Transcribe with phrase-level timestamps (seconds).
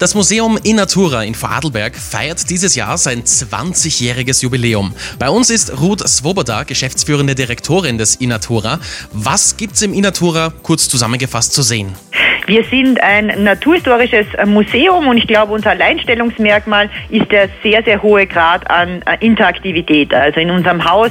[0.00, 4.92] Das Museum Innatura in Vorarlberg feiert dieses Jahr sein 20-jähriges Jubiläum.
[5.20, 8.80] Bei uns ist Ruth Swoboda, geschäftsführende Direktorin des Innatura.
[9.12, 11.94] Was gibt's im Innatura kurz zusammengefasst zu sehen?
[12.46, 18.26] Wir sind ein naturhistorisches Museum und ich glaube, unser Alleinstellungsmerkmal ist der sehr, sehr hohe
[18.26, 20.12] Grad an äh, Interaktivität.
[20.12, 21.10] Also in unserem Haus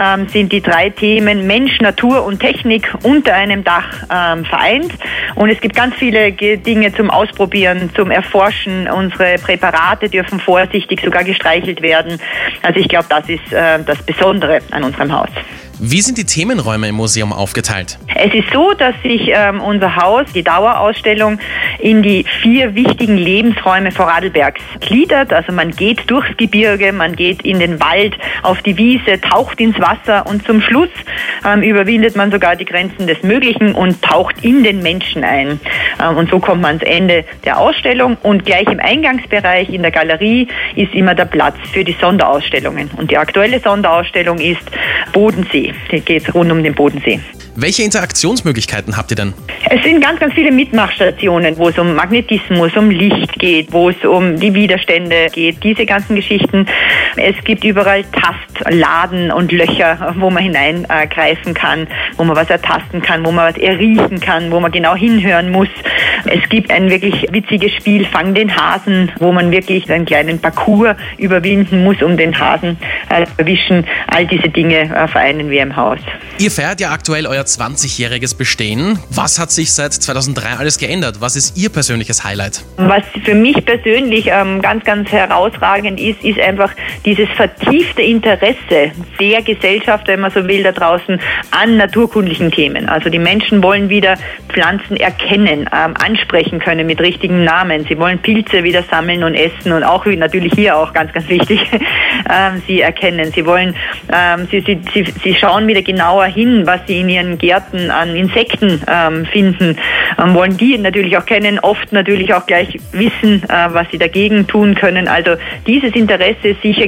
[0.00, 4.92] ähm, sind die drei Themen Mensch, Natur und Technik unter einem Dach ähm, vereint.
[5.34, 8.88] Und es gibt ganz viele Dinge zum Ausprobieren, zum Erforschen.
[8.88, 12.20] Unsere Präparate dürfen vorsichtig sogar gestreichelt werden.
[12.62, 15.30] Also ich glaube, das ist äh, das Besondere an unserem Haus.
[15.80, 17.98] Wie sind die Themenräume im Museum aufgeteilt?
[18.12, 21.38] Es ist so, dass sich ähm, unser Haus, die Dauerausstellung,
[21.78, 25.32] in die vier wichtigen Lebensräume Vorarlbergs gliedert.
[25.32, 29.78] Also man geht durchs Gebirge, man geht in den Wald, auf die Wiese, taucht ins
[29.78, 30.88] Wasser und zum Schluss
[31.46, 35.60] ähm, überwindet man sogar die Grenzen des Möglichen und taucht in den Menschen ein.
[36.02, 39.92] Ähm, und so kommt man ans Ende der Ausstellung und gleich im Eingangsbereich in der
[39.92, 42.90] Galerie ist immer der Platz für die Sonderausstellungen.
[42.96, 44.62] Und die aktuelle Sonderausstellung ist
[45.12, 45.67] Bodensee.
[45.90, 47.20] Die geht rund um den Bodensee.
[47.60, 49.34] Welche Interaktionsmöglichkeiten habt ihr denn?
[49.68, 53.96] Es sind ganz, ganz viele Mitmachstationen, wo es um Magnetismus, um Licht geht, wo es
[54.04, 56.66] um die Widerstände geht, diese ganzen Geschichten.
[57.16, 63.26] Es gibt überall Tastladen und Löcher, wo man hineingreifen kann, wo man was ertasten kann,
[63.26, 65.68] wo man was erriechen kann, wo man genau hinhören muss.
[66.30, 70.96] Es gibt ein wirklich witziges Spiel, Fang den Hasen, wo man wirklich einen kleinen Parcours
[71.16, 72.76] überwinden muss, um den Hasen
[73.08, 73.84] äh, zu erwischen.
[74.06, 75.98] All diese Dinge äh, vereinen wir im Haus.
[76.38, 78.98] Ihr feiert ja aktuell euer 20-jähriges Bestehen.
[79.10, 81.20] Was hat sich seit 2003 alles geändert?
[81.20, 82.64] Was ist Ihr persönliches Highlight?
[82.76, 86.70] Was für mich persönlich ähm, ganz, ganz herausragend ist, ist einfach
[87.04, 91.20] dieses vertiefte Interesse der Gesellschaft, wenn man so will, da draußen
[91.50, 92.88] an naturkundlichen Themen.
[92.88, 94.16] Also die Menschen wollen wieder
[94.48, 97.84] Pflanzen erkennen, ähm, ansprechen können mit richtigen Namen.
[97.88, 101.60] Sie wollen Pilze wieder sammeln und essen und auch natürlich hier auch ganz, ganz wichtig,
[101.72, 103.30] ähm, sie erkennen.
[103.32, 103.74] Sie wollen,
[104.12, 108.16] ähm, sie, sie, sie, sie schauen wieder genauer hin, was sie in ihren Gärten an
[108.16, 109.76] Insekten ähm, finden,
[110.18, 114.46] ähm, wollen die natürlich auch kennen, oft natürlich auch gleich wissen, äh, was sie dagegen
[114.46, 115.08] tun können.
[115.08, 115.32] Also
[115.66, 116.86] dieses Interesse ist sicher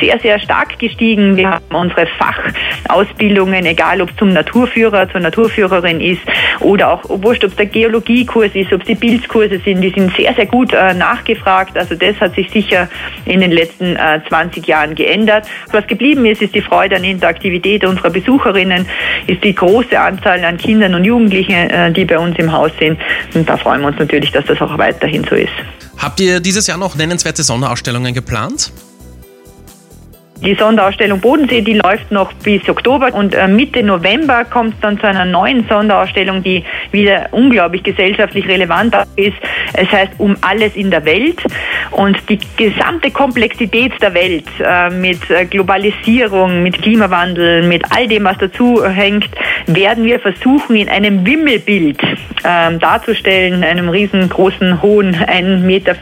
[0.00, 1.36] sehr, sehr stark gestiegen.
[1.36, 6.22] Wir haben unsere Fachausbildungen, egal ob es zum Naturführer, zur Naturführerin ist
[6.60, 10.34] oder auch wurscht, ob der Geologiekurs ist, ob es die Bildkurse sind, die sind sehr,
[10.34, 11.76] sehr gut äh, nachgefragt.
[11.76, 12.88] Also das hat sich sicher
[13.24, 15.46] in den letzten äh, 20 Jahren geändert.
[15.72, 18.86] Was geblieben ist, ist die Freude an Interaktivität unserer Besucherinnen,
[19.26, 22.98] ist die große Anzahl an Kindern und Jugendlichen, äh, die bei uns im Haus sind.
[23.34, 25.52] Und da freuen wir uns natürlich, dass das auch weiterhin so ist.
[25.98, 28.72] Habt ihr dieses Jahr noch nennenswerte Sonderausstellungen geplant?
[30.44, 34.98] Die Sonderausstellung Bodensee, die läuft noch bis Oktober und äh, Mitte November kommt es dann
[34.98, 39.36] zu einer neuen Sonderausstellung, die wieder unglaublich gesellschaftlich relevant ist.
[39.74, 41.40] Es heißt um alles in der Welt
[41.92, 48.24] und die gesamte Komplexität der Welt äh, mit äh, Globalisierung, mit Klimawandel, mit all dem,
[48.24, 49.28] was dazu hängt,
[49.66, 52.00] werden wir versuchen, in einem Wimmelbild
[52.44, 55.94] ähm, darzustellen, einem riesengroßen, hohen, 1,50 Meter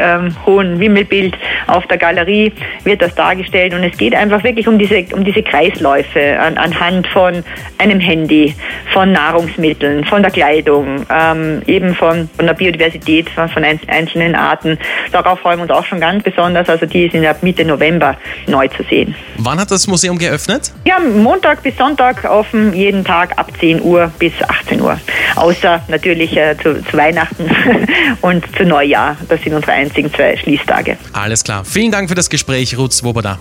[0.00, 1.36] ähm, hohen Wimmelbild
[1.68, 2.52] auf der Galerie
[2.82, 7.06] wird das dargestellt und es geht einfach wirklich um diese, um diese Kreisläufe an, anhand
[7.08, 7.44] von
[7.78, 8.54] einem Handy,
[8.92, 14.78] von Nahrungsmitteln, von der Kleidung, ähm, eben von, von der Biodiversität, von, von einzelnen Arten.
[15.12, 16.68] Darauf freuen wir uns auch schon ganz besonders.
[16.68, 19.14] Also die sind ab Mitte November neu zu sehen.
[19.38, 20.72] Wann hat das Museum geöffnet?
[20.84, 24.98] Ja, Montag bis Sonntag offen, jeden Tag ab 10 Uhr bis 18 Uhr.
[25.36, 27.48] Außer natürlich äh, zu, zu Weihnachten
[28.20, 29.16] und zu Neujahr.
[29.28, 30.96] Das sind unsere einzigen zwei Schließtage.
[31.12, 31.64] Alles klar.
[31.64, 33.38] Vielen Dank für das Gespräch, Ruth Swoboda.